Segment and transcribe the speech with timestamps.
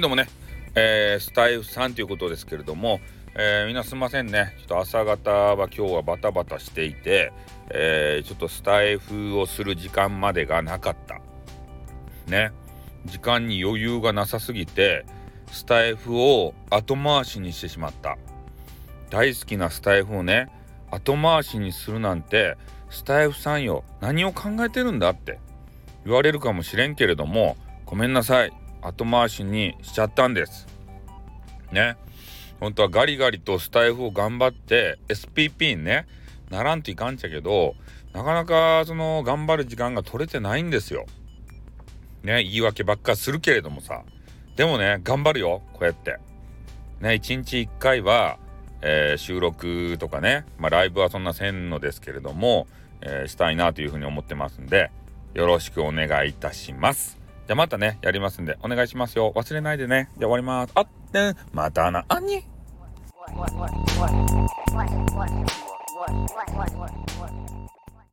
[0.00, 0.28] どもね、
[0.74, 3.00] えー、スタイフさんということですけれども、
[3.34, 4.54] えー、みんなすんませんね。
[4.58, 7.32] ちょっと朝方は今日はバタバタしていて、
[7.70, 11.20] えー、ちょっとスタイフをする時間までがなかった。
[12.30, 12.52] ね。
[13.04, 15.04] 時間に余裕がなさすぎて、
[15.50, 18.16] スタイフを後回しにしてしまった。
[19.10, 20.48] 大好きなスタイフをね、
[20.90, 22.56] 後回しにするなんて、
[22.90, 25.38] スタイフさんよ、何を考えてるんだって
[26.04, 28.52] 言われるかもしれんけれども、ごめんなさい。
[28.86, 30.66] 後回しにしちゃったんです。
[31.72, 31.96] ね。
[32.60, 36.06] 本当はガリガリとスタイフを頑張って SPP にね、
[36.50, 37.74] ならんといかんちゃけど、
[38.12, 41.06] なかなかその頑張る時間が取れてないんですよ。
[42.22, 44.02] ね、言い訳ばっかするけれどもさ。
[44.56, 46.18] でもね、頑張るよ、こうやって。
[47.00, 48.38] ね、一日一回は、
[48.80, 52.66] えー、収録とかね、まあ、ライブはそんなせんのですけれども、
[53.02, 54.90] えー、したいなというふうに思ってますんで、
[55.34, 57.18] よろしくお願いいたします。
[57.46, 59.32] じゃまたね、やりますんで、お願いしますよ。
[59.36, 60.10] 忘れないでね。
[60.18, 60.72] じゃあ終わります。
[60.74, 62.44] あってまたな、あに